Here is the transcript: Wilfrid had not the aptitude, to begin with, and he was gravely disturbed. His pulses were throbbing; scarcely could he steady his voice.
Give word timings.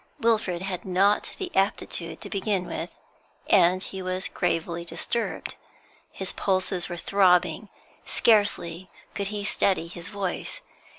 Wilfrid 0.19 0.63
had 0.63 0.83
not 0.83 1.29
the 1.37 1.55
aptitude, 1.55 2.21
to 2.21 2.29
begin 2.31 2.65
with, 2.65 2.89
and 3.51 3.83
he 3.83 4.01
was 4.01 4.29
gravely 4.29 4.83
disturbed. 4.83 5.53
His 6.11 6.33
pulses 6.33 6.89
were 6.89 6.97
throbbing; 6.97 7.69
scarcely 8.03 8.89
could 9.13 9.27
he 9.27 9.45
steady 9.45 9.85
his 9.87 10.09
voice. 10.09 10.61